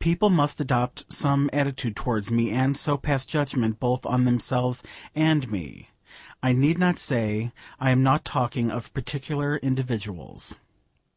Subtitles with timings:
[0.00, 4.82] People must adopt some attitude towards me, and so pass judgment, both on themselves
[5.14, 5.90] and me.
[6.42, 10.56] I need not say I am not talking of particular individuals.